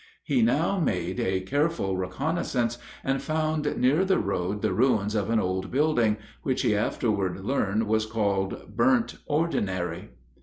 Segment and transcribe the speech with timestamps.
[0.23, 5.39] He now made a careful reconnoissance, and found near the road the ruins of an
[5.39, 10.09] old building which, he afterward learned, was called "Burnt Ordinary."